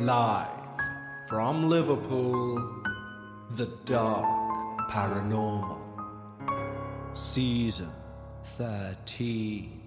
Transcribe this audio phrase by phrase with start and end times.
[0.00, 0.48] Live
[1.28, 2.82] from Liverpool,
[3.50, 4.24] The Dark
[4.90, 5.78] Paranormal,
[7.12, 7.92] Season
[8.42, 9.82] 13.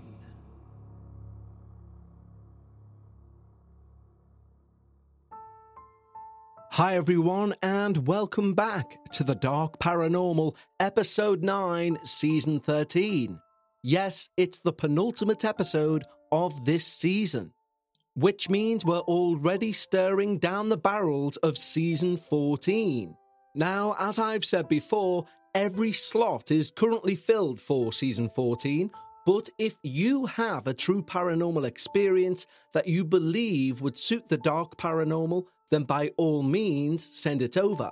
[6.69, 13.39] Hi, everyone, and welcome back to The Dark Paranormal, Episode 9, Season 13.
[13.81, 17.51] Yes, it's the penultimate episode of this season
[18.15, 23.15] which means we're already stirring down the barrels of season 14.
[23.55, 28.91] Now, as I've said before, every slot is currently filled for season 14,
[29.25, 34.77] but if you have a true paranormal experience that you believe would suit the dark
[34.77, 37.91] paranormal, then by all means send it over.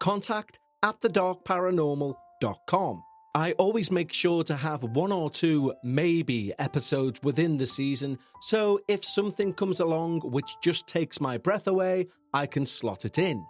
[0.00, 3.02] Contact at thedarkparanormal.com.
[3.36, 8.80] I always make sure to have one or two maybe episodes within the season, so
[8.86, 13.44] if something comes along which just takes my breath away, I can slot it in.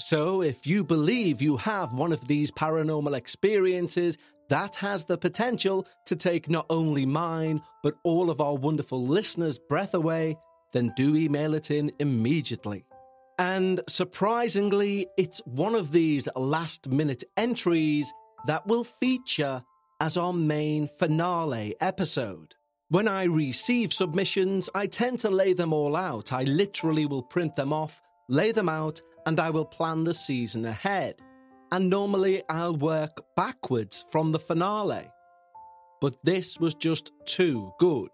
[0.00, 4.16] So if you believe you have one of these paranormal experiences
[4.48, 9.58] that has the potential to take not only mine, but all of our wonderful listeners'
[9.58, 10.36] breath away,
[10.72, 12.84] then do email it in immediately.
[13.40, 18.12] And surprisingly, it's one of these last minute entries
[18.46, 19.62] that will feature
[20.00, 22.54] as our main finale episode.
[22.88, 26.32] When I receive submissions, I tend to lay them all out.
[26.32, 30.64] I literally will print them off, lay them out, and I will plan the season
[30.64, 31.20] ahead.
[31.72, 35.10] And normally I'll work backwards from the finale.
[36.00, 38.10] But this was just too good.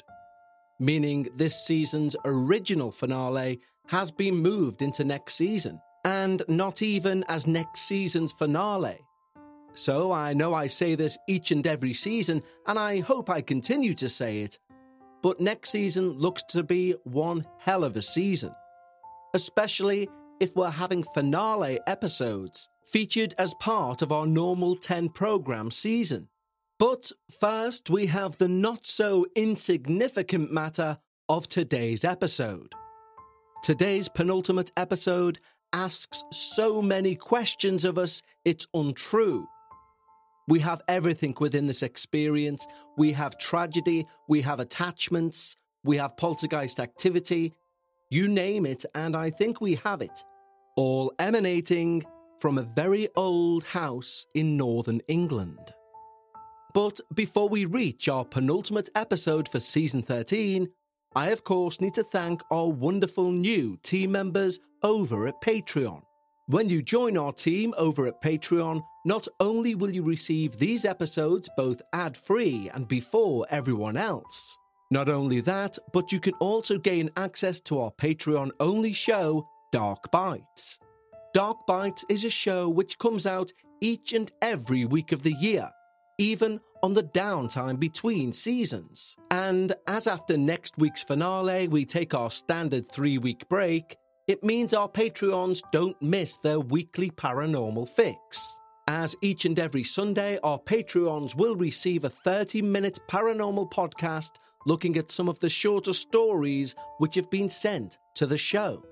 [0.80, 7.46] Meaning this season's original finale has been moved into next season, and not even as
[7.46, 8.98] next season's finale,
[9.74, 13.94] so I know I say this each and every season, and I hope I continue
[13.94, 14.58] to say it,
[15.22, 18.54] but next season looks to be one hell of a season.
[19.34, 20.08] Especially
[20.40, 26.28] if we're having finale episodes featured as part of our normal 10 program season.
[26.78, 32.74] But first, we have the not so insignificant matter of today's episode.
[33.62, 35.38] Today's penultimate episode
[35.72, 39.46] asks so many questions of us, it's untrue.
[40.48, 42.66] We have everything within this experience.
[42.96, 47.52] We have tragedy, we have attachments, we have poltergeist activity.
[48.10, 50.22] You name it, and I think we have it.
[50.76, 52.04] All emanating
[52.40, 55.72] from a very old house in northern England.
[56.74, 60.68] But before we reach our penultimate episode for season 13,
[61.14, 66.02] I of course need to thank our wonderful new team members over at Patreon.
[66.46, 71.48] When you join our team over at Patreon, not only will you receive these episodes
[71.56, 74.58] both ad free and before everyone else,
[74.90, 80.10] not only that, but you can also gain access to our Patreon only show, Dark
[80.10, 80.80] Bites.
[81.32, 85.70] Dark Bites is a show which comes out each and every week of the year,
[86.18, 89.16] even on the downtime between seasons.
[89.30, 93.96] And as after next week's finale, we take our standard three week break,
[94.32, 98.58] it means our Patreons don't miss their weekly paranormal fix.
[98.88, 104.30] As each and every Sunday, our Patreons will receive a 30 minute paranormal podcast
[104.64, 108.82] looking at some of the shorter stories which have been sent to the show.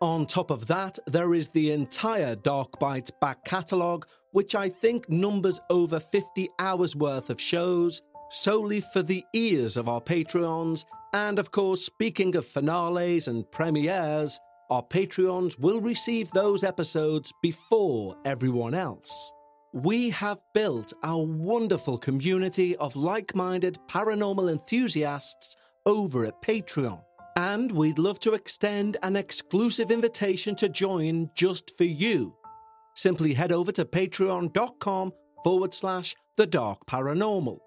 [0.00, 5.10] On top of that, there is the entire Dark Bites back catalogue, which I think
[5.10, 8.00] numbers over 50 hours worth of shows
[8.30, 10.84] solely for the ears of our Patreons.
[11.12, 14.38] And of course, speaking of finales and premieres,
[14.70, 19.32] our Patreons will receive those episodes before everyone else.
[19.72, 25.56] We have built our wonderful community of like minded paranormal enthusiasts
[25.86, 27.02] over at Patreon.
[27.36, 32.34] And we'd love to extend an exclusive invitation to join just for you.
[32.94, 35.12] Simply head over to patreon.com
[35.42, 37.58] forward slash the dark paranormal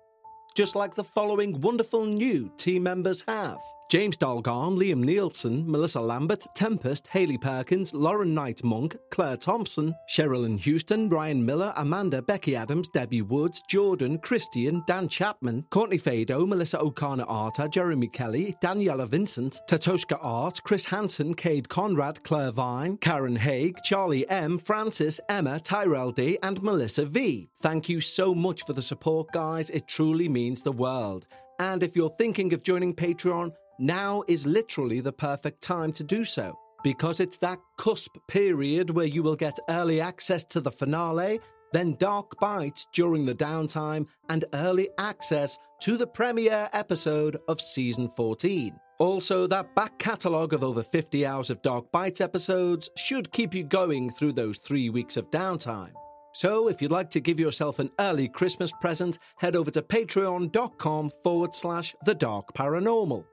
[0.57, 3.59] just like the following wonderful new team members have.
[3.89, 10.59] James Dalgarn, Liam Nielsen, Melissa Lambert, Tempest, Haley Perkins, Lauren Knight Monk, Claire Thompson, Sherilyn
[10.59, 16.81] Houston, Ryan Miller, Amanda, Becky Adams, Debbie Woods, Jordan, Christian, Dan Chapman, Courtney Fado, Melissa
[16.81, 23.37] O'Connor Arta, Jeremy Kelly, Daniela Vincent, Tatoshka Art, Chris Hansen, Cade Conrad, Claire Vine, Karen
[23.37, 27.49] Haig, Charlie M, Francis, Emma, Tyrell D, and Melissa V.
[27.61, 29.69] Thank you so much for the support, guys.
[29.69, 31.25] It truly means the world.
[31.59, 36.23] And if you're thinking of joining Patreon, now is literally the perfect time to do
[36.23, 41.39] so because it's that cusp period where you will get early access to the finale,
[41.73, 48.09] then Dark Bites during the downtime, and early access to the premiere episode of season
[48.15, 48.73] 14.
[48.99, 53.63] Also, that back catalogue of over 50 hours of Dark Bites episodes should keep you
[53.63, 55.91] going through those three weeks of downtime.
[56.33, 61.11] So, if you'd like to give yourself an early Christmas present, head over to patreon.com
[61.23, 63.25] forward slash the dark paranormal.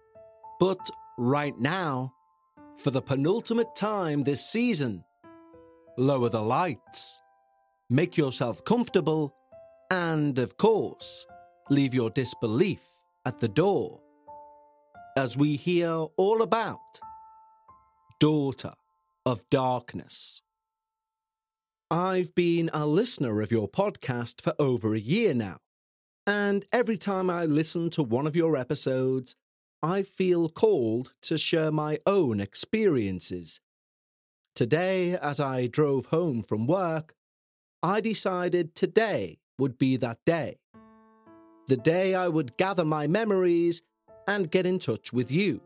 [0.65, 2.15] But right now,
[2.75, 5.05] for the penultimate time this season,
[5.99, 7.21] lower the lights,
[7.91, 9.35] make yourself comfortable,
[9.91, 11.27] and of course,
[11.69, 12.81] leave your disbelief
[13.27, 14.01] at the door
[15.19, 16.99] as we hear all about
[18.19, 18.73] Daughter
[19.27, 20.41] of Darkness.
[21.91, 25.59] I've been a listener of your podcast for over a year now,
[26.27, 29.37] and every time I listen to one of your episodes,
[29.85, 33.61] I feel called to share my own experiences.
[34.55, 37.15] Today, as I drove home from work,
[37.83, 40.57] I decided today would be that day.
[41.67, 43.83] The day I would gather my memories
[44.27, 45.61] and get in touch with you.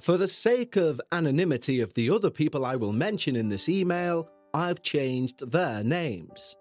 [0.00, 4.26] For the sake of anonymity of the other people I will mention in this email,
[4.54, 6.56] I've changed their names.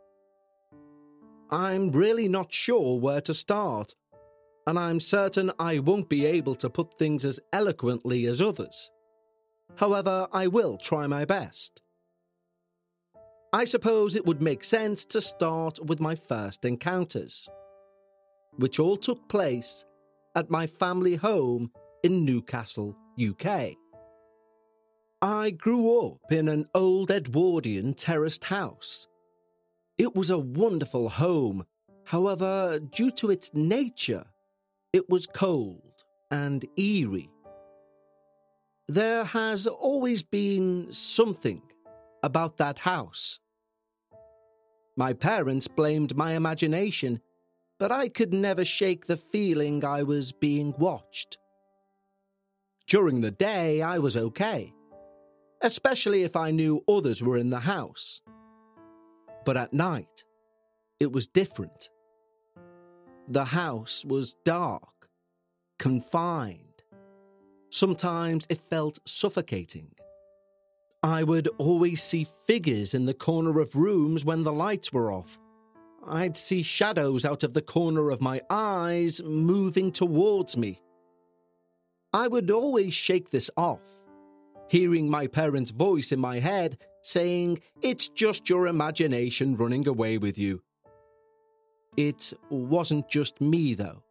[1.50, 3.96] I'm really not sure where to start
[4.68, 8.92] and I'm certain I won't be able to put things as eloquently as others.
[9.76, 11.82] However, I will try my best.
[13.54, 17.50] I suppose it would make sense to start with my first encounters,
[18.58, 19.86] which all took place
[20.36, 21.72] at my family home
[22.04, 23.74] in Newcastle, UK.
[25.22, 29.08] I grew up in an old Edwardian terraced house.
[29.98, 31.66] It was a wonderful home,
[32.06, 34.24] however, due to its nature,
[34.94, 37.30] it was cold and eerie.
[38.88, 41.62] There has always been something
[42.24, 43.40] about that house.
[44.98, 47.22] My parents blamed my imagination,
[47.80, 51.38] but I could never shake the feeling I was being watched.
[52.88, 54.74] During the day, I was okay,
[55.62, 58.22] especially if I knew others were in the house.
[59.46, 60.26] But at night,
[61.00, 61.90] it was different.
[63.32, 65.08] The house was dark,
[65.80, 66.84] confined.
[67.70, 69.94] Sometimes it felt suffocating.
[71.02, 75.40] I would always see figures in the corner of rooms when the lights were off.
[76.06, 80.82] I'd see shadows out of the corner of my eyes moving towards me.
[82.12, 84.04] I would always shake this off,
[84.68, 90.38] hearing my parents' voice in my head saying, It's just your imagination running away with
[90.38, 90.64] you.
[91.98, 94.04] It wasn't just me, though.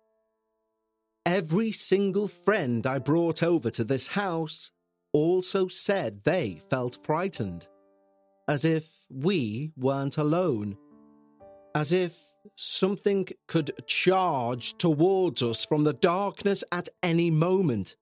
[1.25, 4.73] Every single friend I brought over to this house
[5.13, 7.67] also said they felt frightened,
[8.49, 10.77] as if we weren't alone,
[11.75, 12.19] as if
[12.57, 17.97] something could charge towards us from the darkness at any moment.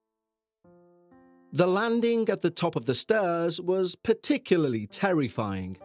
[1.51, 5.77] The landing at the top of the stairs was particularly terrifying.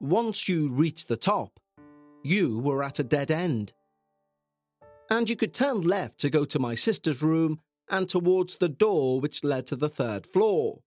[0.00, 1.60] Once you reach the top,
[2.22, 3.72] you were at a dead end.
[5.10, 7.60] And you could turn left to go to my sister's room
[7.90, 10.80] and towards the door which led to the third floor.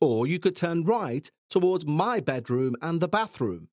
[0.00, 3.68] Or you could turn right towards my bedroom and the bathroom.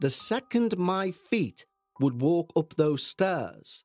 [0.00, 1.66] the second my feet
[2.00, 3.84] would walk up those stairs,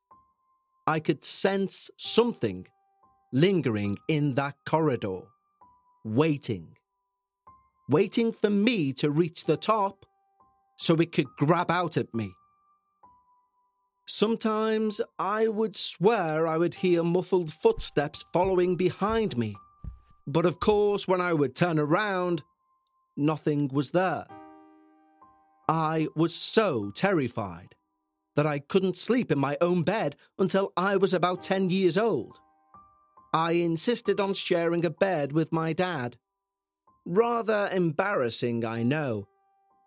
[0.85, 2.67] I could sense something
[3.31, 5.21] lingering in that corridor,
[6.05, 6.77] waiting.
[7.89, 10.05] Waiting for me to reach the top
[10.77, 12.33] so it could grab out at me.
[14.05, 19.55] Sometimes I would swear I would hear muffled footsteps following behind me,
[20.27, 22.43] but of course, when I would turn around,
[23.15, 24.25] nothing was there.
[25.69, 27.75] I was so terrified
[28.35, 32.39] that I couldn't sleep in my own bed until I was about 10 years old.
[33.33, 36.17] I insisted on sharing a bed with my dad.
[37.05, 39.27] Rather embarrassing, I know,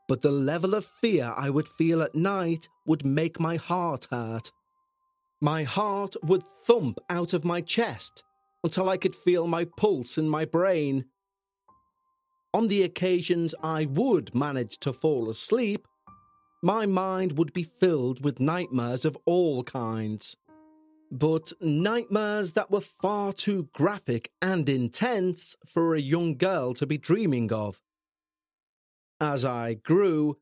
[0.09, 4.51] but the level of fear I would feel at night would make my heart hurt.
[5.41, 8.23] My heart would thump out of my chest
[8.65, 11.05] until I could feel my pulse in my brain.
[12.55, 15.87] On the occasions I would manage to fall asleep,
[16.63, 20.37] my mind would be filled with nightmares of all kinds.
[21.11, 26.99] But nightmares that were far too graphic and intense for a young girl to be
[26.99, 27.81] dreaming of.
[29.21, 30.37] As I grew,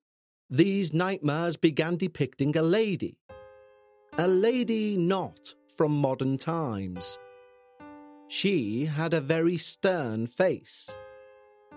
[0.51, 3.17] these nightmares began depicting a lady.
[4.19, 7.19] A lady not from modern times.
[8.27, 10.97] She had a very stern face,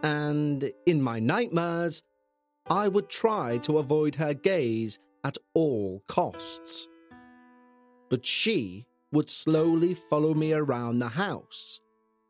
[0.02, 2.02] and in my nightmares,
[2.68, 6.88] I would try to avoid her gaze at all costs.
[8.10, 11.80] But she would slowly follow me around the house,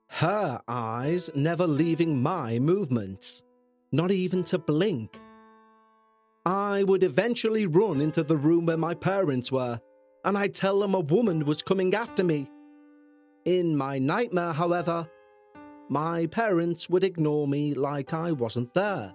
[0.09, 3.43] her eyes never leaving my movements,
[3.91, 5.19] not even to blink.
[6.45, 9.79] I would eventually run into the room where my parents were,
[10.23, 12.49] and I'd tell them a woman was coming after me.
[13.45, 15.09] In my nightmare, however,
[15.89, 19.13] my parents would ignore me like I wasn't there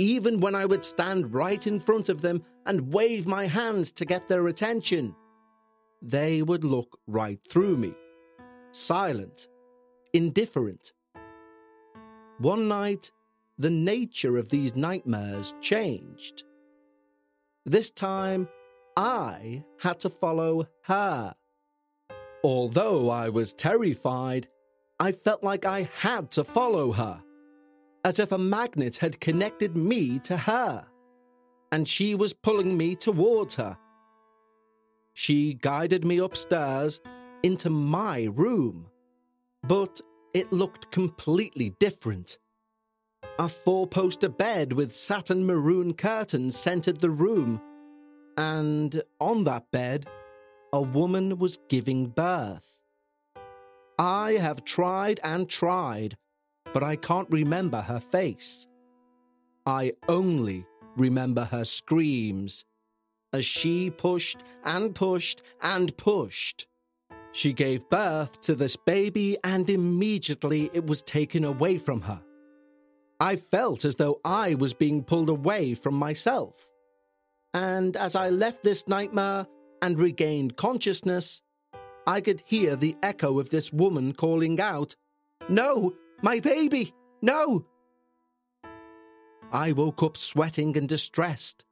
[0.00, 4.06] even when I would stand right in front of them and wave my hands to
[4.06, 5.14] get their attention.
[6.00, 7.94] They would look right through me,
[8.72, 9.46] silent,
[10.14, 10.94] indifferent.
[12.40, 13.10] One night,
[13.58, 16.44] the nature of these nightmares changed.
[17.66, 18.48] This time,
[18.96, 21.34] I had to follow her.
[22.42, 24.48] Although I was terrified,
[24.98, 27.22] I felt like I had to follow her
[28.06, 30.86] as if a magnet had connected me to her,
[31.72, 33.76] and she was pulling me towards her.
[35.12, 37.00] She guided me upstairs
[37.42, 38.86] into my room,
[39.62, 40.00] but
[40.34, 42.38] it looked completely different.
[43.38, 47.60] A four poster bed with satin maroon curtains centered the room,
[48.36, 50.06] and on that bed,
[50.72, 52.80] a woman was giving birth.
[53.98, 56.16] I have tried and tried
[56.72, 58.66] but I can't remember her face.
[59.66, 62.64] I only remember her screams
[63.32, 66.66] as she pushed and pushed and pushed.
[67.32, 72.22] She gave birth to this baby and immediately it was taken away from her.
[73.20, 76.56] I felt as though I was being pulled away from myself.
[77.52, 79.46] And as I left this nightmare
[79.82, 81.42] and regained consciousness,
[82.06, 84.96] I could hear the echo of this woman calling out,
[85.48, 86.94] No, my baby!
[87.22, 87.66] No!
[89.52, 91.64] I woke up sweating and distressed.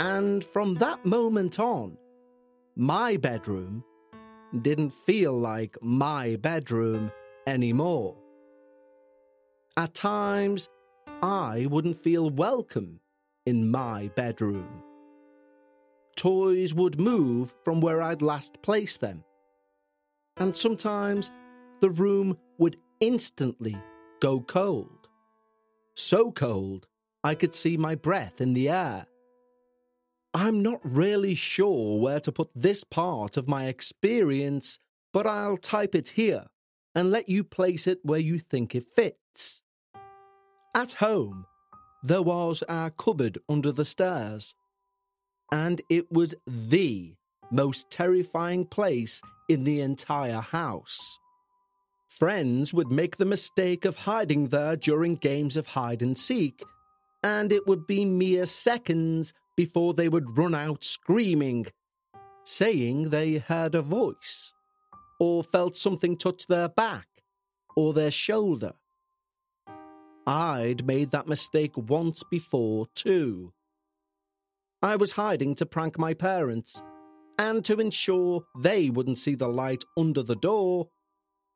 [0.00, 1.96] And from that moment on,
[2.74, 3.84] my bedroom
[4.60, 7.10] didn't feel like my bedroom
[7.46, 8.16] anymore.
[9.76, 10.68] At times,
[11.22, 13.00] I wouldn't feel welcome
[13.46, 14.82] in my bedroom.
[16.16, 19.24] Toys would move from where I'd last placed them.
[20.36, 21.30] And sometimes
[21.80, 23.76] the room would instantly
[24.20, 25.08] go cold.
[25.94, 26.86] So cold,
[27.24, 29.06] I could see my breath in the air.
[30.34, 34.78] I'm not really sure where to put this part of my experience,
[35.12, 36.46] but I'll type it here
[36.94, 39.62] and let you place it where you think it fits.
[40.74, 41.44] At home,
[42.02, 44.54] there was our cupboard under the stairs,
[45.52, 47.14] and it was the
[47.50, 49.20] most terrifying place
[49.50, 51.18] in the entire house.
[52.06, 56.62] Friends would make the mistake of hiding there during games of hide and seek,
[57.22, 61.66] and it would be mere seconds before they would run out screaming,
[62.44, 64.52] saying they heard a voice,
[65.20, 67.06] or felt something touch their back
[67.76, 68.72] or their shoulder.
[70.26, 73.52] I'd made that mistake once before, too.
[74.82, 76.82] I was hiding to prank my parents,
[77.38, 80.88] and to ensure they wouldn't see the light under the door,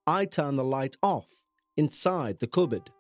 [0.06, 1.28] I turned the light off
[1.76, 2.90] inside the cupboard.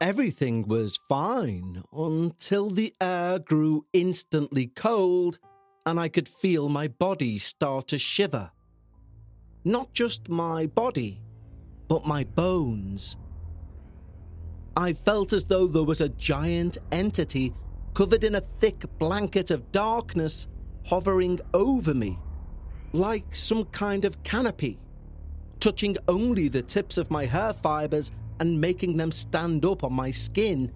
[0.00, 5.38] Everything was fine until the air grew instantly cold
[5.86, 8.50] and I could feel my body start to shiver.
[9.64, 11.22] Not just my body,
[11.88, 13.16] but my bones.
[14.76, 17.52] I felt as though there was a giant entity
[17.94, 20.46] covered in a thick blanket of darkness
[20.84, 22.18] hovering over me,
[22.92, 24.78] like some kind of canopy,
[25.58, 30.10] touching only the tips of my hair fibers and making them stand up on my
[30.10, 30.72] skin.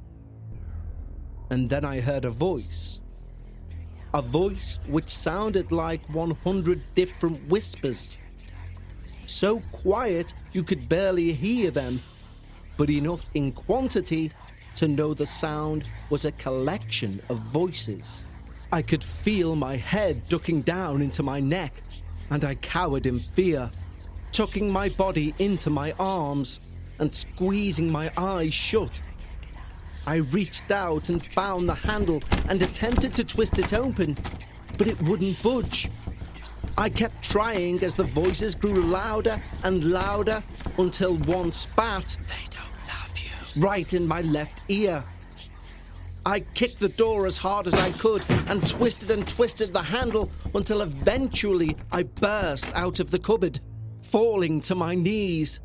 [1.51, 3.01] And then I heard a voice.
[4.15, 8.17] A voice which sounded like 100 different whispers.
[9.27, 12.01] So quiet you could barely hear them,
[12.77, 14.31] but enough in quantity
[14.77, 18.25] to know the sound was a collection of voices.
[18.73, 21.75] I could feel my head ducking down into my neck,
[22.31, 23.71] and I cowered in fear,
[24.33, 26.61] tucking my body into my arms
[27.03, 29.01] and squeezing my eyes shut.
[30.07, 34.17] I reached out and found the handle and attempted to twist it open,
[34.79, 35.91] but it wouldn't budge.
[36.79, 40.45] I kept trying as the voices grew louder and louder
[40.79, 42.17] until one spat.
[43.57, 45.03] Right in my left ear.
[46.25, 50.31] I kicked the door as hard as I could and twisted and twisted the handle
[50.55, 53.59] until eventually I burst out of the cupboard,
[54.03, 55.59] falling to my knees.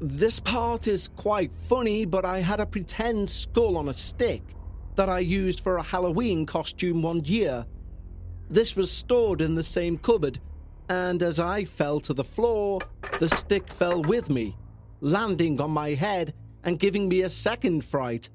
[0.00, 4.42] This part is quite funny, but I had a pretend skull on a stick
[4.94, 7.64] that I used for a Halloween costume one year.
[8.50, 10.38] This was stored in the same cupboard,
[10.90, 12.80] and as I fell to the floor,
[13.18, 14.54] the stick fell with me,
[15.00, 16.34] landing on my head
[16.64, 18.28] and giving me a second fright.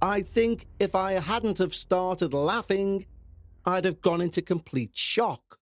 [0.00, 3.04] I think if I hadn't have started laughing,
[3.66, 5.58] I'd have gone into complete shock.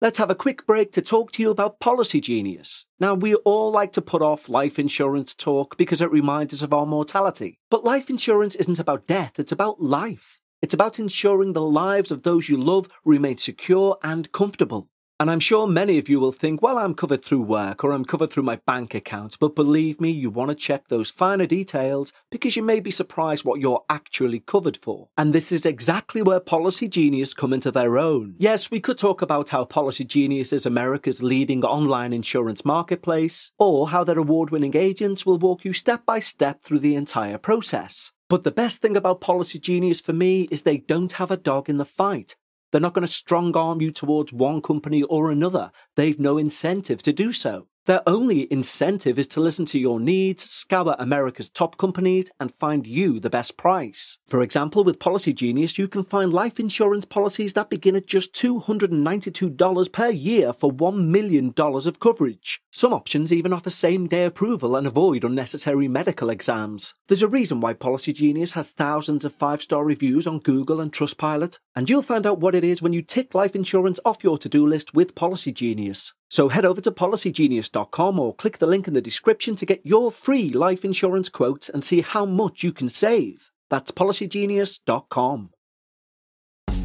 [0.00, 2.86] Let's have a quick break to talk to you about Policy Genius.
[3.00, 6.72] Now, we all like to put off life insurance talk because it reminds us of
[6.72, 7.58] our mortality.
[7.68, 10.38] But life insurance isn't about death, it's about life.
[10.62, 14.88] It's about ensuring the lives of those you love remain secure and comfortable.
[15.20, 18.04] And I'm sure many of you will think, well, I'm covered through work or I'm
[18.04, 22.12] covered through my bank account, but believe me, you want to check those finer details
[22.30, 25.08] because you may be surprised what you're actually covered for.
[25.18, 28.36] And this is exactly where Policy Genius come into their own.
[28.38, 33.88] Yes, we could talk about how Policy Genius is America's leading online insurance marketplace, or
[33.88, 38.12] how their award winning agents will walk you step by step through the entire process.
[38.28, 41.68] But the best thing about Policy Genius for me is they don't have a dog
[41.68, 42.36] in the fight.
[42.70, 45.72] They're not going to strong arm you towards one company or another.
[45.96, 47.66] They've no incentive to do so.
[47.88, 52.86] Their only incentive is to listen to your needs, scour America's top companies, and find
[52.86, 54.18] you the best price.
[54.26, 58.34] For example, with Policy Genius, you can find life insurance policies that begin at just
[58.34, 62.60] $292 per year for $1 million of coverage.
[62.78, 66.94] Some options even offer same day approval and avoid unnecessary medical exams.
[67.08, 70.92] There's a reason why Policy Genius has thousands of five star reviews on Google and
[70.92, 74.38] Trustpilot, and you'll find out what it is when you tick life insurance off your
[74.38, 76.14] to do list with Policy Genius.
[76.28, 80.12] So head over to policygenius.com or click the link in the description to get your
[80.12, 83.50] free life insurance quotes and see how much you can save.
[83.70, 85.50] That's policygenius.com.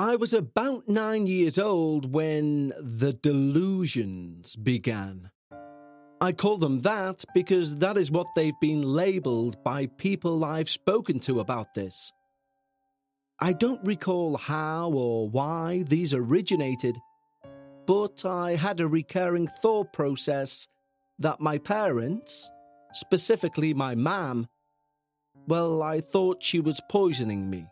[0.00, 5.32] I was about nine years old when the delusions began.
[6.20, 11.18] I call them that because that is what they've been labelled by people I've spoken
[11.20, 12.12] to about this.
[13.40, 16.96] I don't recall how or why these originated,
[17.84, 20.68] but I had a recurring thought process
[21.18, 22.52] that my parents,
[22.92, 24.46] specifically my mam,
[25.48, 27.66] well, I thought she was poisoning me.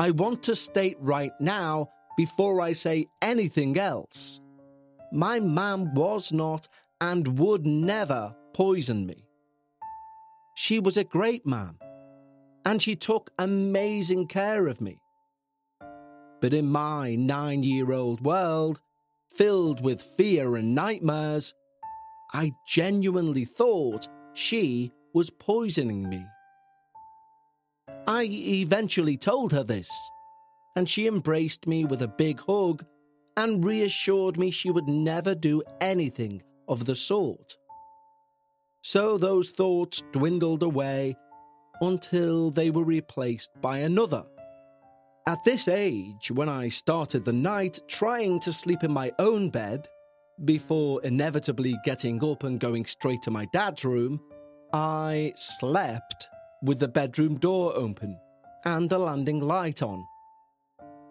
[0.00, 4.40] I want to state right now, before I say anything else,
[5.12, 6.66] my mam was not
[7.02, 9.26] and would never poison me.
[10.54, 11.76] She was a great man,
[12.64, 15.02] and she took amazing care of me.
[16.40, 18.80] But in my nine year old world,
[19.28, 21.52] filled with fear and nightmares,
[22.32, 26.24] I genuinely thought she was poisoning me.
[28.10, 29.88] I eventually told her this,
[30.74, 32.84] and she embraced me with a big hug
[33.36, 37.56] and reassured me she would never do anything of the sort.
[38.82, 41.16] So those thoughts dwindled away
[41.80, 44.24] until they were replaced by another.
[45.28, 49.86] At this age, when I started the night trying to sleep in my own bed,
[50.44, 54.20] before inevitably getting up and going straight to my dad's room,
[54.72, 56.26] I slept
[56.62, 58.18] with the bedroom door open
[58.64, 60.04] and the landing light on.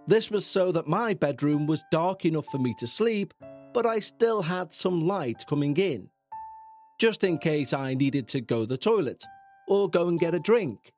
[0.07, 3.33] This was so that my bedroom was dark enough for me to sleep,
[3.73, 6.09] but I still had some light coming in,
[6.99, 9.23] just in case I needed to go to the toilet
[9.67, 10.93] or go and get a drink.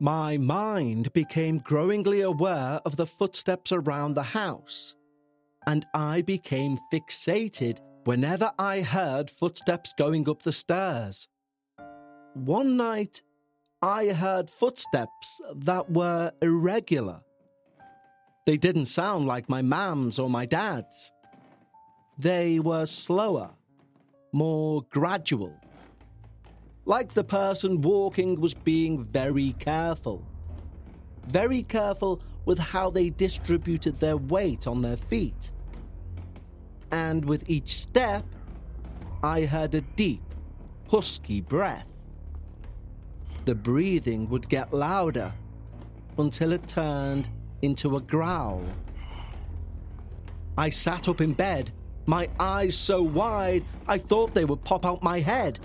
[0.00, 4.96] My mind became growingly aware of the footsteps around the house,
[5.66, 11.28] and I became fixated whenever I heard footsteps going up the stairs.
[12.34, 13.22] One night,
[13.82, 17.20] I heard footsteps that were irregular.
[18.46, 21.12] They didn't sound like my mam's or my dad's.
[22.18, 23.50] They were slower,
[24.32, 25.54] more gradual.
[26.86, 30.24] Like the person walking was being very careful.
[31.26, 35.50] Very careful with how they distributed their weight on their feet.
[36.92, 38.24] And with each step,
[39.22, 40.22] I heard a deep,
[40.88, 41.95] husky breath.
[43.46, 45.32] The breathing would get louder
[46.18, 47.28] until it turned
[47.62, 48.64] into a growl.
[50.58, 51.70] I sat up in bed,
[52.06, 55.60] my eyes so wide I thought they would pop out my head.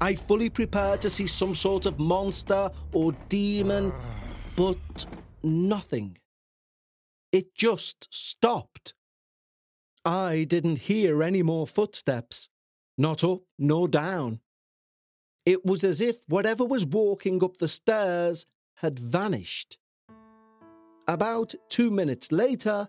[0.00, 3.92] I fully prepared to see some sort of monster or demon,
[4.56, 5.04] but
[5.42, 6.16] nothing.
[7.30, 8.94] It just stopped.
[10.02, 12.48] I didn't hear any more footsteps,
[12.96, 14.40] not up nor down.
[15.46, 19.78] It was as if whatever was walking up the stairs had vanished.
[21.06, 22.88] About two minutes later,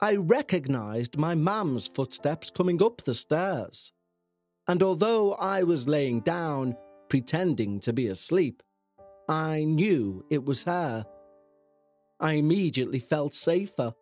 [0.00, 3.92] I recognized my mam's footsteps coming up the stairs.
[4.68, 6.76] And although I was laying down,
[7.08, 8.62] pretending to be asleep,
[9.28, 11.04] I knew it was her.
[12.20, 13.94] I immediately felt safer.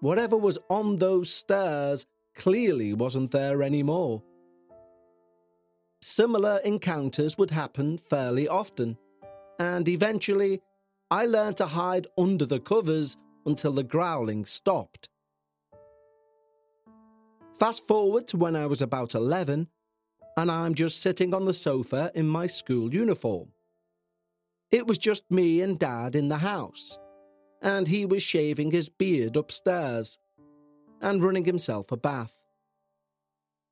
[0.00, 4.22] Whatever was on those stairs clearly wasn't there anymore.
[6.06, 8.98] Similar encounters would happen fairly often,
[9.58, 10.60] and eventually
[11.10, 15.08] I learned to hide under the covers until the growling stopped.
[17.58, 19.66] Fast forward to when I was about 11,
[20.36, 23.48] and I'm just sitting on the sofa in my school uniform.
[24.70, 26.98] It was just me and Dad in the house,
[27.62, 30.18] and he was shaving his beard upstairs
[31.00, 32.42] and running himself a bath.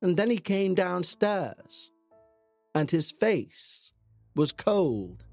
[0.01, 1.92] And then he came downstairs,
[2.75, 3.93] and his face
[4.35, 5.25] was cold.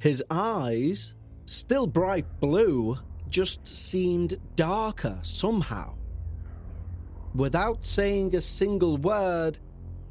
[0.00, 5.94] His eyes, still bright blue, just seemed darker somehow.
[7.34, 9.58] Without saying a single word,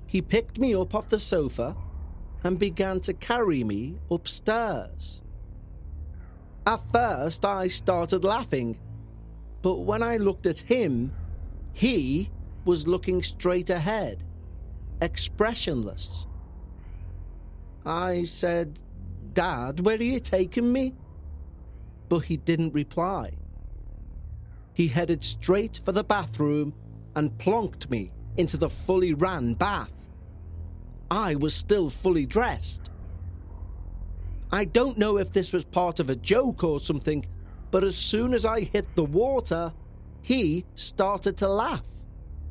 [0.06, 1.76] he picked me up off the sofa
[2.44, 5.22] and began to carry me upstairs.
[6.66, 8.78] At first, I started laughing,
[9.62, 11.12] but when I looked at him,
[11.74, 12.30] he
[12.66, 14.24] was looking straight ahead,
[15.02, 16.28] expressionless.
[17.88, 18.82] I said,
[19.34, 20.94] Dad, where are you taking me?
[22.10, 23.32] But he didn't reply.
[24.74, 26.74] He headed straight for the bathroom
[27.16, 29.94] and plonked me into the fully ran bath.
[31.10, 32.92] I was still fully dressed.
[34.52, 37.26] I don't know if this was part of a joke or something,
[37.72, 39.74] but as soon as I hit the water,
[40.22, 41.86] he started to laugh.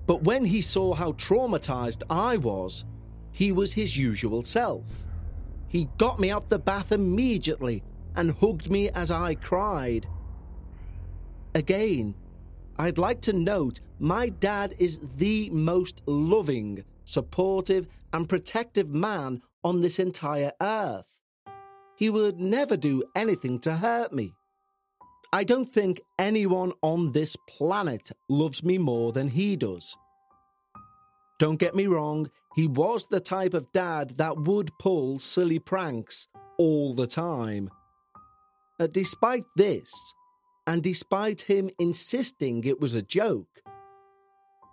[0.06, 2.86] But when he saw how traumatized I was,
[3.32, 5.06] he was his usual self.
[5.68, 7.82] He got me out the bath immediately
[8.14, 10.06] and hugged me as I cried.
[11.54, 12.14] Again,
[12.78, 19.80] I'd like to note my dad is the most loving, supportive, and protective man on
[19.80, 21.22] this entire earth.
[21.96, 24.32] He would never do anything to hurt me.
[25.32, 29.96] I don't think anyone on this planet loves me more than he does.
[31.38, 36.28] Don't get me wrong, he was the type of dad that would pull silly pranks
[36.56, 37.68] all the time.
[38.80, 39.92] Uh, despite this,
[40.66, 43.62] and despite him insisting it was a joke,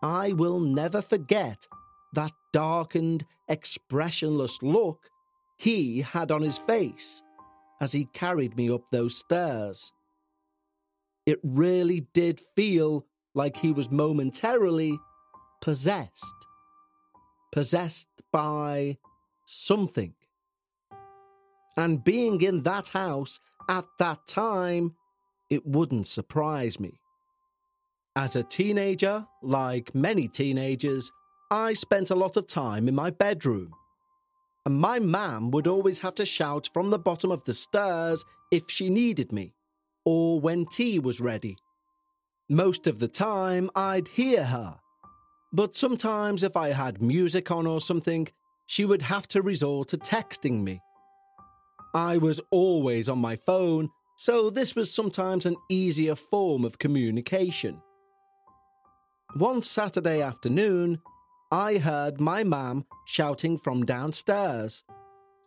[0.01, 1.67] I will never forget
[2.13, 5.09] that darkened, expressionless look
[5.57, 7.23] he had on his face
[7.81, 9.91] as he carried me up those stairs.
[11.25, 14.97] It really did feel like he was momentarily
[15.61, 16.35] possessed.
[17.53, 18.97] Possessed by
[19.45, 20.13] something.
[21.77, 23.39] And being in that house
[23.69, 24.95] at that time,
[25.51, 26.99] it wouldn't surprise me.
[28.15, 31.11] As a teenager, like many teenagers,
[31.51, 33.71] I spent a lot of time in my bedroom.
[34.65, 38.63] And my mam would always have to shout from the bottom of the stairs if
[38.67, 39.53] she needed me,
[40.05, 41.55] or when tea was ready.
[42.49, 44.79] Most of the time, I'd hear her.
[45.53, 48.27] But sometimes, if I had music on or something,
[48.65, 50.81] she would have to resort to texting me.
[51.93, 57.79] I was always on my phone, so this was sometimes an easier form of communication.
[59.35, 60.99] One Saturday afternoon,
[61.51, 64.83] I heard my mam shouting from downstairs.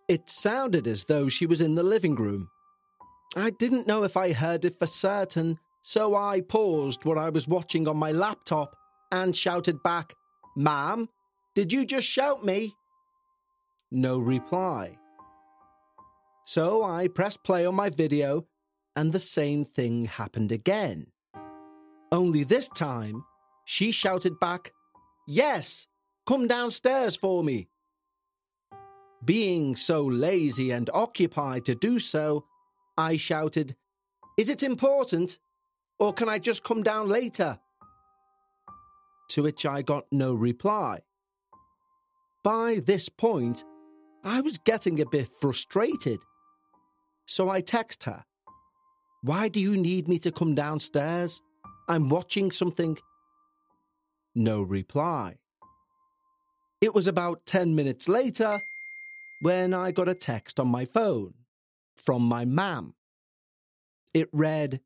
[0.09, 2.49] It sounded as though she was in the living room.
[3.35, 7.49] I didn't know if I heard it for certain, so I paused what I was
[7.49, 8.77] watching on my laptop
[9.13, 10.15] and shouted back,
[10.57, 11.09] Mam,
[11.55, 12.75] did you just shout me?
[13.91, 14.99] No reply.
[16.47, 18.47] So I pressed play on my video,
[18.95, 21.07] and the same thing happened again.
[22.13, 23.25] Only this time,
[23.65, 24.73] she shouted back,
[25.27, 25.87] Yes,
[26.27, 27.69] come downstairs for me.
[29.25, 32.45] Being so lazy and occupied to do so,
[32.97, 33.75] I shouted,
[34.39, 35.39] Is it important?
[35.99, 37.59] Or can I just come down later?
[39.31, 41.01] To which I got no reply.
[42.45, 43.65] By this point,
[44.25, 46.21] I was getting a bit frustrated.
[47.27, 48.25] So I text her,
[49.23, 51.43] Why do you need me to come downstairs?
[51.89, 52.99] I'm watching something.
[54.35, 55.37] No reply.
[56.81, 58.59] It was about 10 minutes later
[59.41, 61.35] when I got a text on my phone
[61.97, 62.95] from my mam.
[64.15, 64.81] It read,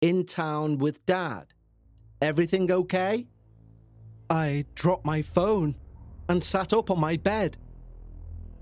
[0.00, 1.46] In town with dad.
[2.20, 3.26] Everything okay?
[4.30, 5.74] I dropped my phone
[6.28, 7.56] and sat up on my bed,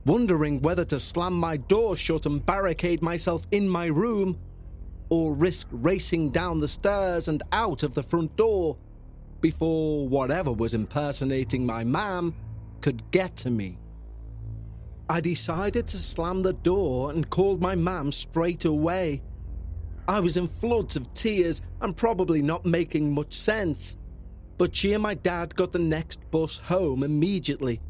[0.04, 4.38] wondering whether to slam my door shut and barricade myself in my room
[5.08, 8.76] or risk racing down the stairs and out of the front door
[9.40, 12.34] before whatever was impersonating my mam
[12.80, 13.78] could get to me.
[15.08, 19.22] I decided to slam the door and called my mam straight away.
[20.08, 23.98] I was in floods of tears and probably not making much sense,
[24.62, 27.80] but she and my dad got the next bus home immediately.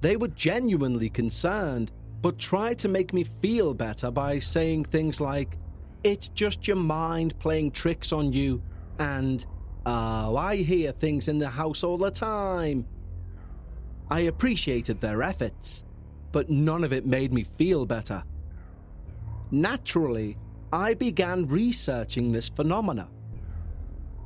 [0.00, 1.92] They were genuinely concerned,
[2.22, 5.58] but tried to make me feel better by saying things like,
[6.02, 8.62] It's just your mind playing tricks on you,
[8.98, 9.44] and
[9.84, 12.86] Oh, I hear things in the house all the time.
[14.10, 15.84] I appreciated their efforts,
[16.32, 18.22] but none of it made me feel better.
[19.50, 20.38] Naturally,
[20.72, 23.10] I began researching this phenomena.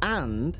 [0.02, 0.56] And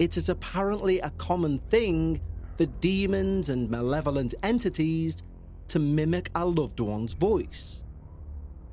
[0.00, 2.18] it is apparently a common thing
[2.56, 5.22] for demons and malevolent entities
[5.68, 7.84] to mimic a loved one's voice,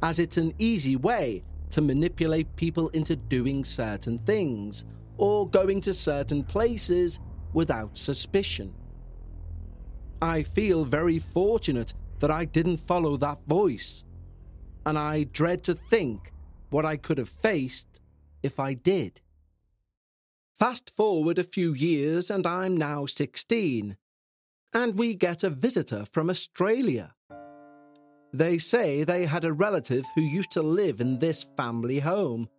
[0.01, 4.85] as it's an easy way to manipulate people into doing certain things
[5.17, 7.19] or going to certain places
[7.53, 8.73] without suspicion.
[10.21, 14.05] I feel very fortunate that I didn't follow that voice,
[14.85, 16.31] and I dread to think
[16.69, 17.99] what I could have faced
[18.43, 19.19] if I did.
[20.57, 23.95] Fast forward a few years, and I'm now 16,
[24.73, 27.13] and we get a visitor from Australia.
[28.33, 32.49] They say they had a relative who used to live in this family home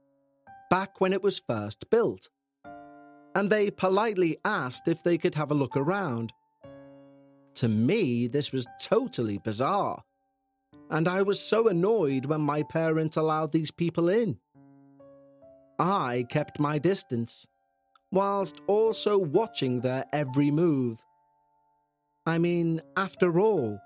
[0.71, 2.29] back when it was first built
[3.39, 6.33] and they politely asked if they could have a look around.
[7.55, 10.03] To me, this was totally bizarre,
[10.91, 14.39] and I was so annoyed when my parents allowed these people in.
[15.79, 17.47] I kept my distance,
[18.11, 20.99] whilst also watching their every move.
[22.27, 23.79] I mean, after all,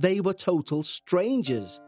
[0.00, 1.80] they were total strangers,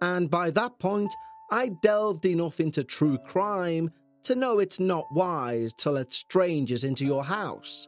[0.00, 1.12] and by that point,
[1.50, 3.90] I delved enough into true crime
[4.24, 7.86] to know it's not wise to let strangers into your house.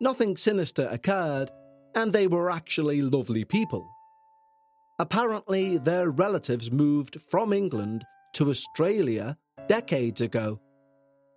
[0.00, 1.50] Nothing sinister occurred,
[1.94, 3.86] and they were actually lovely people.
[4.98, 10.60] Apparently, their relatives moved from England to Australia decades ago.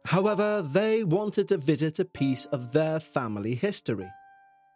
[0.06, 4.10] However, they wanted to visit a piece of their family history.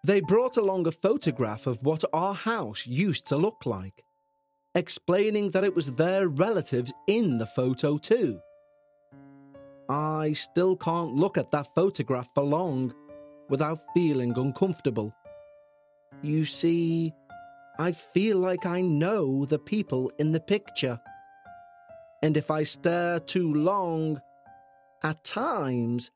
[0.03, 4.03] They brought along a photograph of what our house used to look like,
[4.73, 8.39] explaining that it was their relatives in the photo too.
[9.89, 12.93] I still can't look at that photograph for long,
[13.49, 15.13] without feeling uncomfortable.
[16.21, 17.13] You see,
[17.79, 20.99] I feel like I know the people in the picture.
[22.23, 24.21] And if I stare too long,
[25.03, 26.11] at times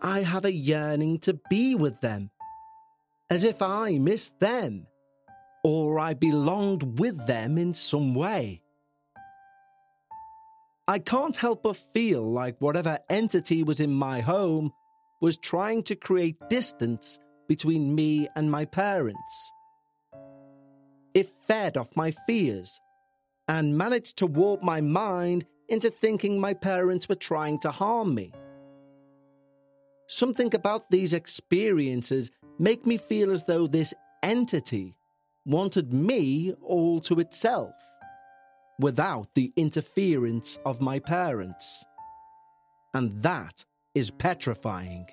[0.00, 2.30] I have a yearning to be with them,
[3.30, 4.86] as if I missed them,
[5.64, 8.62] or I belonged with them in some way.
[10.88, 14.72] I can't help but feel like whatever entity was in my home
[15.20, 19.52] was trying to create distance between me and my parents.
[21.14, 22.80] It fed off my fears
[23.46, 28.32] and managed to warp my mind into thinking my parents were trying to harm me.
[30.08, 34.96] Something about these experiences make me feel as though this entity
[35.46, 37.74] wanted me all to itself,
[38.78, 41.84] without the interference of my parents.
[42.94, 45.06] And that is petrifying.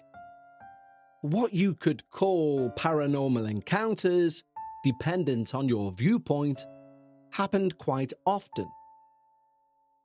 [1.21, 4.43] What you could call paranormal encounters,
[4.83, 6.65] dependent on your viewpoint,
[7.31, 8.67] happened quite often.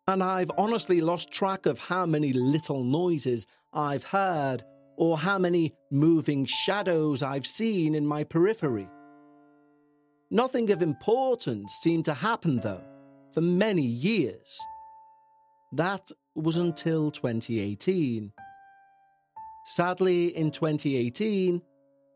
[0.07, 4.63] And I've honestly lost track of how many little noises I've heard
[4.97, 8.89] or how many moving shadows I've seen in my periphery.
[10.31, 12.85] Nothing of importance seemed to happen, though,
[13.33, 14.59] for many years.
[15.73, 18.33] That was until 2018.
[19.67, 21.63] Sadly, in 2018,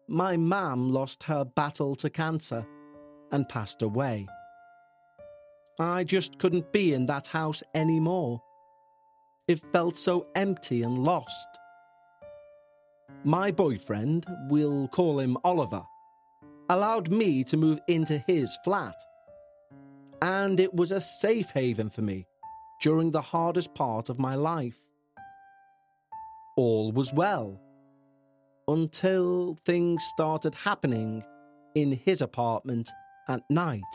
[0.08, 2.66] my mum lost her battle to cancer
[3.32, 4.26] and passed away.
[5.78, 8.42] I just couldn't be in that house anymore.
[9.46, 11.48] It felt so empty and lost.
[13.24, 15.82] My boyfriend, we'll call him Oliver,
[16.68, 18.96] allowed me to move into his flat.
[20.20, 22.26] And it was a safe haven for me
[22.82, 24.88] during the hardest part of my life
[26.58, 27.60] all was well.
[28.66, 31.22] Until things started happening
[31.76, 32.90] in his apartment
[33.28, 33.92] at night.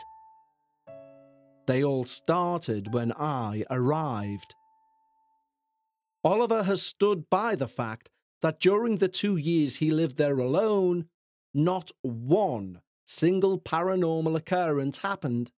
[1.66, 4.54] They all started when I arrived.
[6.22, 8.10] Oliver has stood by the fact
[8.42, 11.08] that during the two years he lived there alone,
[11.52, 15.50] not one single paranormal occurrence happened.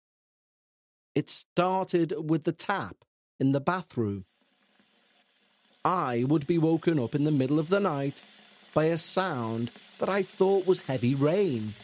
[1.15, 3.05] It started with the tap
[3.39, 4.25] in the bathroom.
[5.85, 8.23] I would be woken up in the middle of the night
[8.73, 11.75] by a sound that I thought was heavy rain.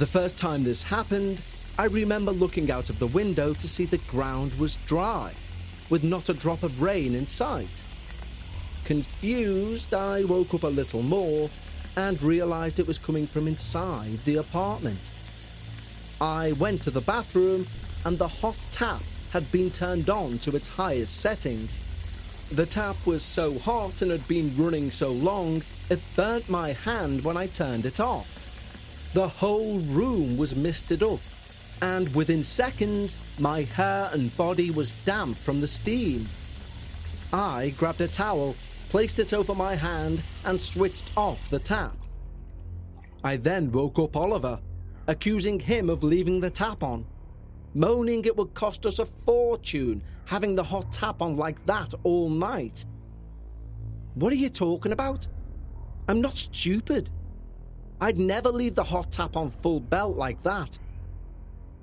[0.00, 1.42] The first time this happened,
[1.78, 5.34] I remember looking out of the window to see the ground was dry,
[5.90, 7.82] with not a drop of rain in sight.
[8.86, 11.50] Confused, I woke up a little more
[11.98, 15.00] and realised it was coming from inside the apartment.
[16.18, 17.66] I went to the bathroom
[18.06, 21.68] and the hot tap had been turned on to its highest setting.
[22.50, 25.60] The tap was so hot and had been running so long,
[25.90, 28.39] it burnt my hand when I turned it off.
[29.12, 31.20] The whole room was misted up,
[31.82, 36.26] and within seconds, my hair and body was damp from the steam.
[37.32, 38.54] I grabbed a towel,
[38.88, 41.96] placed it over my hand, and switched off the tap.
[43.22, 44.60] I then woke up Oliver,
[45.06, 47.04] accusing him of leaving the tap on
[47.74, 52.28] moaning it would cost us a fortune having the hot tap on like that all
[52.28, 52.84] night.
[54.14, 55.28] What are you talking about?
[56.08, 57.10] I'm not stupid.
[58.00, 60.78] I'd never leave the hot tap on full belt like that.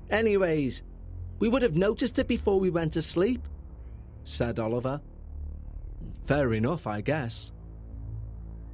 [0.10, 0.84] Anyways,
[1.40, 3.48] we would have noticed it before we went to sleep,
[4.24, 5.00] said Oliver.
[6.26, 7.52] Fair enough, I guess.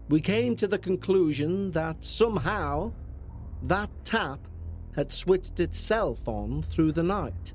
[0.10, 2.94] We came to the conclusion that somehow
[3.64, 4.40] that tap
[4.96, 7.54] had switched itself on through the night.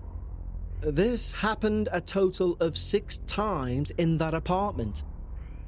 [0.81, 5.03] This happened a total of six times in that apartment,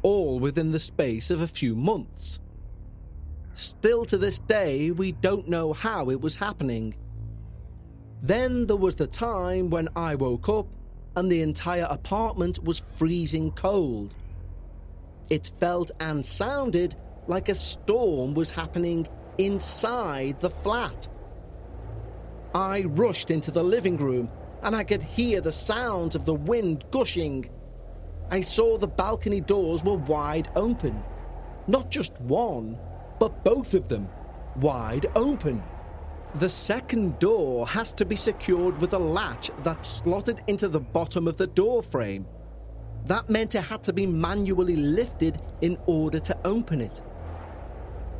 [0.03, 2.41] all within the space of a few months.
[3.55, 6.95] Still to this day, we don't know how it was happening.
[8.23, 10.67] Then there was the time when I woke up
[11.17, 14.15] and the entire apartment was freezing cold.
[15.29, 16.97] It felt and sounded
[17.27, 19.07] like a storm was happening
[19.39, 21.09] inside the flat.
[22.55, 24.31] I rushed into the living room
[24.63, 27.49] and I could hear the sounds of the wind gushing.
[28.31, 31.03] I saw the balcony doors were wide open.
[31.67, 32.79] Not just one,
[33.21, 34.09] but both of them
[34.57, 35.63] wide open.
[36.37, 41.29] The second door has to be secured with a latch that's slotted into the bottom
[41.29, 42.27] of the door frame.
[43.07, 47.03] That meant it had to be manually lifted in order to open it.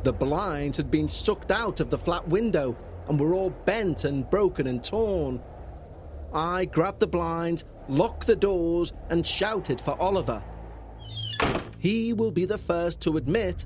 [0.03, 2.77] The blinds had been sucked out of the flat window
[3.07, 5.41] and were all bent and broken and torn.
[6.33, 10.43] I grabbed the blinds, locked the doors, and shouted for Oliver,
[11.81, 13.65] he will be the first to admit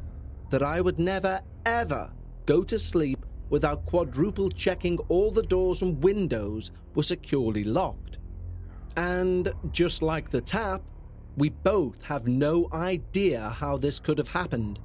[0.56, 2.10] that I would never, ever
[2.46, 8.20] go to sleep without quadruple checking all the doors and windows were securely locked.
[8.96, 10.82] And just like the tap,
[11.36, 14.80] we both have no idea how this could have happened.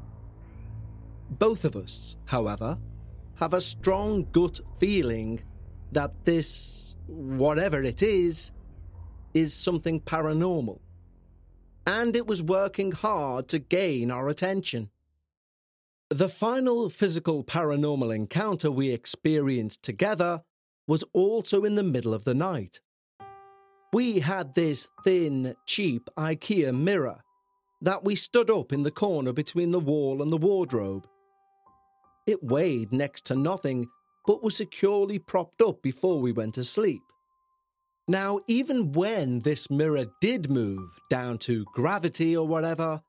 [1.39, 2.77] Both of us, however,
[3.37, 5.41] have a strong gut feeling
[5.93, 8.51] that this, whatever it is,
[9.35, 10.81] is something paranormal.
[11.87, 14.91] And it was working hard to gain our attention.
[16.13, 20.43] The final physical paranormal encounter we experienced together
[20.89, 22.81] was also in the middle of the night.
[23.93, 27.21] We had this thin, cheap IKEA mirror
[27.83, 31.07] that we stood up in the corner between the wall and the wardrobe.
[32.27, 33.87] It weighed next to nothing,
[34.27, 37.03] but was securely propped up before we went to sleep.
[38.09, 43.01] Now, even when this mirror did move down to gravity or whatever,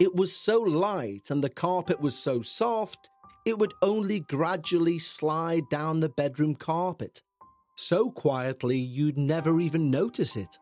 [0.00, 3.08] it was so light and the carpet was so soft,
[3.46, 7.22] it would only gradually slide down the bedroom carpet,
[7.76, 10.58] so quietly you'd never even notice it.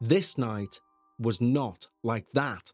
[0.00, 0.78] This night
[1.18, 2.72] was not like that.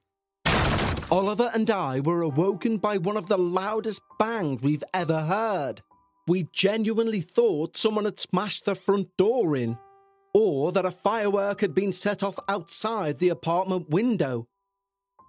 [1.11, 5.83] Oliver and I were awoken by one of the loudest bangs we've ever heard.
[6.29, 9.77] We genuinely thought someone had smashed the front door in,
[10.35, 14.47] or that a firework had been set off outside the apartment window.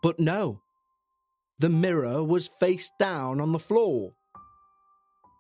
[0.01, 0.61] But no,
[1.59, 4.13] the mirror was face down on the floor.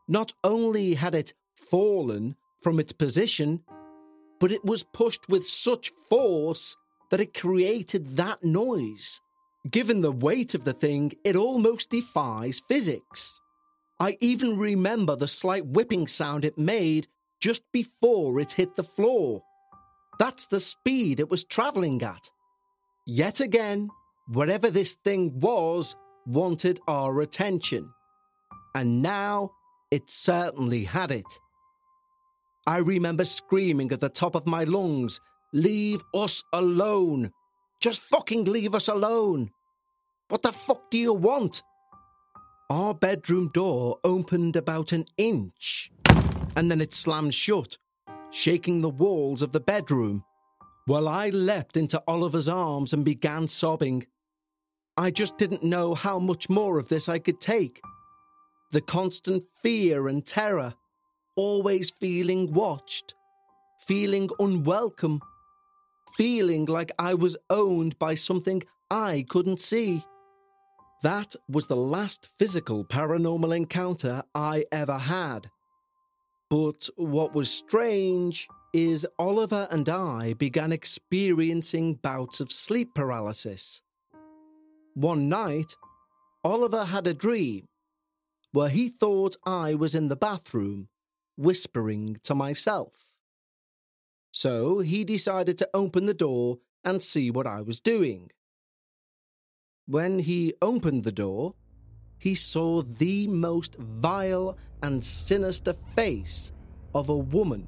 [0.07, 3.63] Not only had it fallen from its position,
[4.39, 6.75] but it was pushed with such force
[7.09, 9.19] that it created that noise.
[9.69, 13.39] Given the weight of the thing, it almost defies physics.
[13.99, 17.07] I even remember the slight whipping sound it made
[17.39, 19.43] just before it hit the floor.
[20.19, 22.29] That's the speed it was travelling at.
[23.05, 23.89] Yet again,
[24.27, 25.95] whatever this thing was
[26.25, 27.91] wanted our attention.
[28.75, 29.51] And now
[29.91, 31.25] it certainly had it.
[32.67, 35.19] I remember screaming at the top of my lungs,
[35.53, 37.31] Leave us alone!
[37.81, 39.49] Just fucking leave us alone.
[40.29, 41.63] What the fuck do you want?
[42.69, 45.91] Our bedroom door opened about an inch
[46.55, 47.77] and then it slammed shut,
[48.29, 50.23] shaking the walls of the bedroom.
[50.87, 54.07] Well, I leapt into Oliver's arms and began sobbing.
[54.97, 57.81] I just didn't know how much more of this I could take.
[58.71, 60.73] The constant fear and terror,
[61.35, 63.13] always feeling watched,
[63.85, 65.21] feeling unwelcome,
[66.15, 70.03] feeling like I was owned by something I couldn't see.
[71.03, 75.49] That was the last physical paranormal encounter I ever had.
[76.49, 83.81] But what was strange is Oliver and I began experiencing bouts of sleep paralysis.
[84.93, 85.75] One night,
[86.43, 87.67] Oliver had a dream
[88.53, 90.87] where he thought I was in the bathroom
[91.37, 93.15] whispering to myself.
[94.31, 98.31] So he decided to open the door and see what I was doing.
[99.85, 101.55] When he opened the door,
[102.17, 106.53] he saw the most vile and sinister face
[106.95, 107.67] of a woman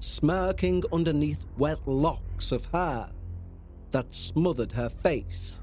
[0.00, 3.10] smirking underneath wet locks of hair
[3.90, 5.62] that smothered her face.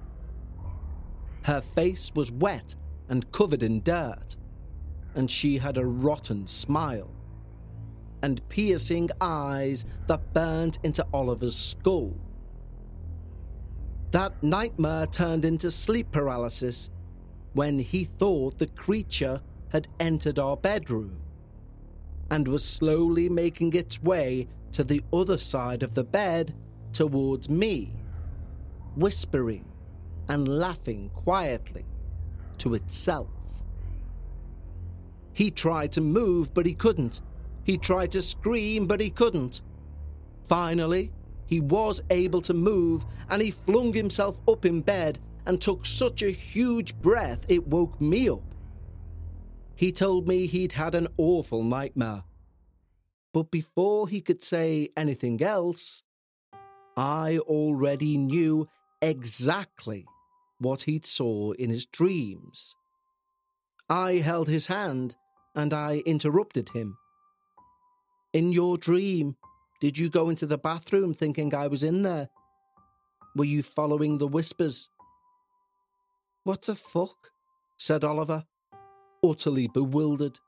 [1.43, 2.75] Her face was wet
[3.09, 4.35] and covered in dirt,
[5.15, 7.09] and she had a rotten smile
[8.23, 12.15] and piercing eyes that burned into Oliver's skull.
[14.11, 16.89] That nightmare turned into sleep paralysis
[17.53, 21.22] when he thought the creature had entered our bedroom
[22.29, 26.53] and was slowly making its way to the other side of the bed
[26.93, 27.93] towards me,
[28.95, 29.65] whispering
[30.29, 31.85] and laughing quietly
[32.57, 33.27] to itself.
[35.33, 37.21] He tried to move, but he couldn't.
[37.63, 39.61] He tried to scream, but he couldn't.
[40.45, 41.11] Finally,
[41.45, 46.21] he was able to move and he flung himself up in bed and took such
[46.21, 48.52] a huge breath it woke me up.
[49.75, 52.23] He told me he'd had an awful nightmare.
[53.33, 56.03] But before he could say anything else,
[56.95, 58.67] I already knew
[59.01, 60.05] exactly
[60.59, 62.75] what he'd saw in his dreams.
[63.89, 65.15] I held his hand
[65.55, 66.97] and I interrupted him.
[68.33, 69.35] In your dream,
[69.81, 72.29] did you go into the bathroom thinking I was in there?
[73.35, 74.89] Were you following the whispers?
[76.43, 77.31] What the fuck?
[77.77, 78.45] said Oliver,
[79.23, 80.39] utterly bewildered.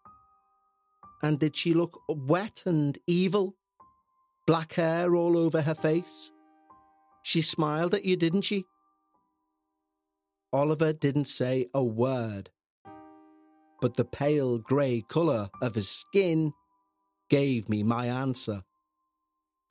[1.23, 3.55] And did she look wet and evil?
[4.45, 6.31] Black hair all over her face?
[7.23, 8.65] She smiled at you, didn't she?
[10.53, 12.49] Oliver didn't say a word.
[13.81, 16.53] But the pale grey colour of his skin
[17.29, 18.63] gave me my answer.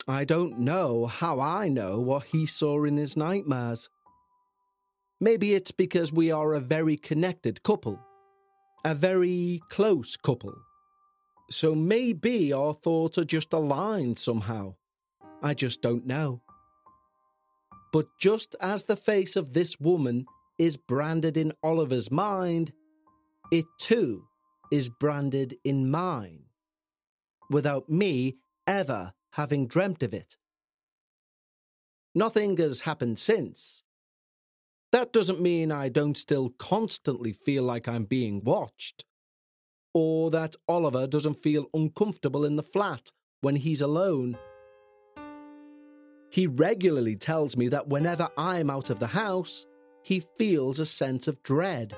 [0.07, 3.89] I don't know how I know what he saw in his nightmares.
[5.21, 7.99] Maybe it's because we are a very connected couple,
[8.85, 10.55] a very close couple.
[11.51, 14.74] So maybe our thoughts are just aligned somehow.
[15.43, 16.43] I just don't know.
[17.93, 20.26] But just as the face of this woman
[20.59, 22.72] is branded in Oliver's mind,
[23.53, 24.24] it too
[24.72, 26.45] is branded in mine,
[27.51, 30.37] without me ever having dreamt of it.
[32.14, 33.84] Nothing has happened since.
[34.95, 39.05] That doesn't mean I don't still constantly feel like I'm being watched,
[39.93, 44.39] or that Oliver doesn't feel uncomfortable in the flat when he's alone.
[46.31, 49.67] He regularly tells me that whenever I'm out of the house,
[50.05, 51.93] he feels a sense of dread,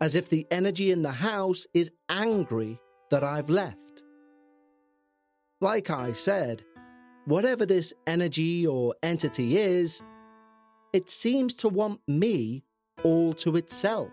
[0.00, 4.02] as if the energy in the house is angry that I've left.
[5.60, 6.64] Like I said,
[7.26, 10.02] whatever this energy or entity is,
[10.92, 12.64] it seems to want me
[13.04, 14.10] all to itself.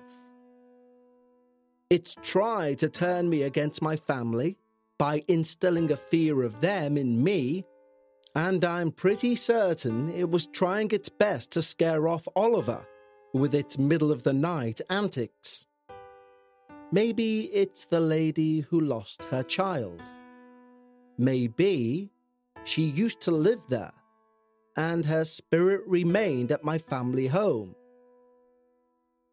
[1.89, 4.57] It's tried to turn me against my family
[4.97, 7.63] by instilling a fear of them in me,
[8.35, 12.85] and I'm pretty certain it was trying its best to scare off Oliver
[13.33, 15.67] with its middle of the night antics.
[16.91, 20.01] Maybe it's the lady who lost her child.
[21.17, 22.09] Maybe
[22.63, 23.93] she used to live there
[24.75, 27.75] and her spirit remained at my family home.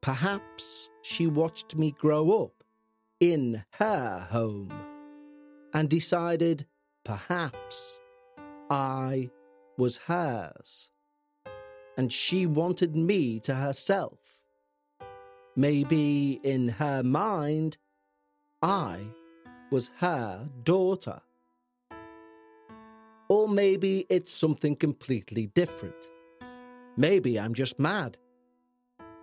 [0.01, 2.64] Perhaps she watched me grow up
[3.20, 4.72] in her home
[5.74, 6.66] and decided
[7.05, 8.01] perhaps
[8.70, 9.30] I
[9.76, 10.90] was hers
[11.97, 14.40] and she wanted me to herself.
[15.57, 17.76] Maybe in her mind,
[18.62, 19.07] I
[19.70, 21.20] was her daughter.
[23.33, 26.11] Or maybe it's something completely different.
[26.99, 28.18] Maybe I'm just mad.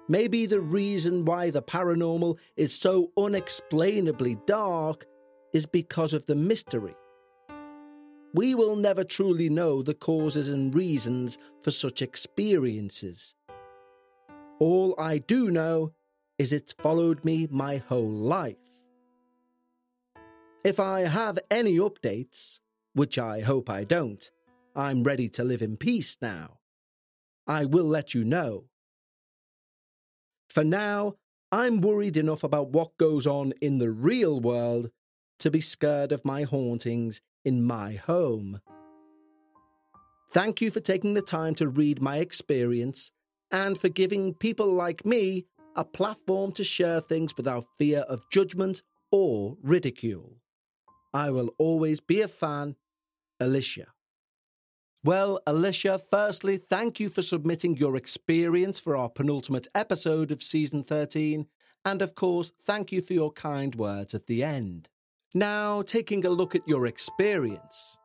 [0.08, 5.06] Maybe the reason why the paranormal is so unexplainably dark
[5.54, 6.96] is because of the mystery.
[8.34, 13.36] We will never truly know the causes and reasons for such experiences.
[14.58, 15.94] All I do know
[16.40, 18.58] is it's followed me my whole life.
[20.66, 22.60] If I have any updates,
[23.00, 24.30] which I hope I don't.
[24.76, 26.60] I'm ready to live in peace now.
[27.48, 28.66] I will let you know.
[30.50, 31.16] For now,
[31.50, 34.92] I'm worried enough about what goes on in the real world
[35.40, 38.60] to be scared of my hauntings in my home.
[40.34, 43.14] Thank you for taking the time to read my experience
[43.50, 45.46] and for giving people like me
[45.78, 50.36] a platform to share things without fear of judgment or ridicule.
[51.14, 52.76] I will always be a fan
[53.40, 53.88] Alicia.
[55.04, 60.84] Well, Alicia, firstly, thank you for submitting your experience for our penultimate episode of season
[60.84, 61.48] 13.
[61.86, 64.90] And of course, thank you for your kind words at the end.
[65.34, 67.98] Now, taking a look at your experience.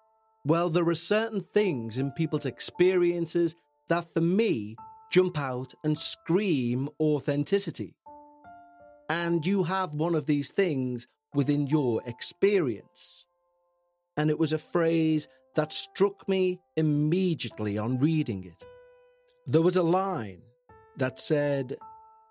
[0.44, 3.56] Well, there are certain things in people's experiences
[3.88, 4.76] that for me
[5.10, 7.96] jump out and scream authenticity.
[9.08, 13.26] And you have one of these things within your experience
[14.16, 18.64] and it was a phrase that struck me immediately on reading it.
[19.46, 20.42] There was a line
[20.96, 21.76] that said,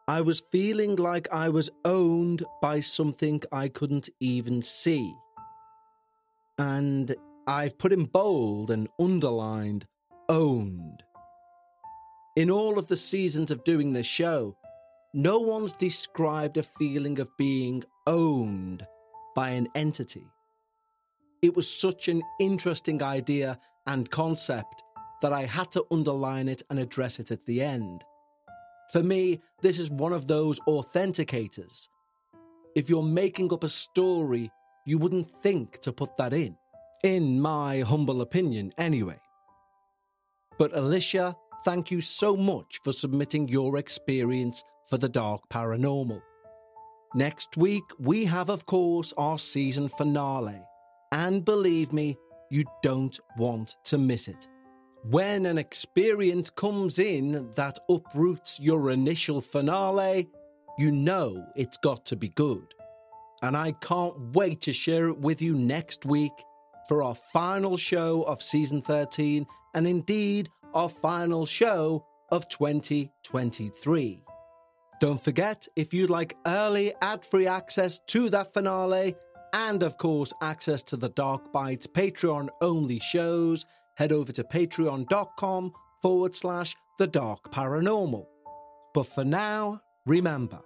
[0.08, 5.14] I was feeling like I was owned by something I couldn't even see.
[6.58, 7.16] And
[7.48, 9.86] I've put in bold and underlined
[10.30, 11.04] owned.
[12.36, 14.58] In all of the seasons of doing this show,
[15.14, 18.86] no one's described a feeling of being owned
[19.36, 20.26] by an entity.
[21.44, 24.82] It was such an interesting idea and concept
[25.22, 28.02] that I had to underline it and address it at the end.
[28.94, 31.90] For me, this is one of those authenticators.
[32.76, 34.50] If you're making up a story,
[34.86, 36.56] you wouldn't think to put that in.
[37.04, 39.20] In my humble opinion, anyway.
[40.58, 41.36] But Alicia,
[41.66, 46.22] thank you so much for submitting your experience for the Dark Paranormal.
[47.16, 50.62] Next week, we have, of course, our season finale.
[51.14, 52.18] And believe me,
[52.50, 54.48] you don't want to miss it.
[55.04, 60.28] When an experience comes in that uproots your initial finale,
[60.80, 62.66] you know it's got to be good.
[63.44, 66.32] And I can't wait to share it with you next week
[66.88, 69.46] for our final show of season 13
[69.76, 74.24] and indeed our final show of 2023.
[75.00, 79.16] Don't forget, if you'd like early ad free access to that finale,
[79.54, 85.72] and of course, access to the Dark Bites Patreon only shows, head over to patreon.com
[86.02, 88.26] forward slash the dark paranormal.
[88.94, 90.60] But for now, remember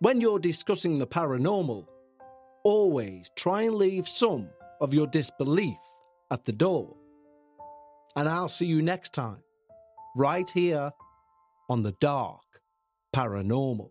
[0.00, 1.88] when you're discussing the paranormal,
[2.64, 4.48] always try and leave some
[4.80, 5.78] of your disbelief
[6.30, 6.96] at the door.
[8.14, 9.42] And I'll see you next time,
[10.14, 10.90] right here
[11.68, 12.42] on the dark
[13.14, 13.90] paranormal.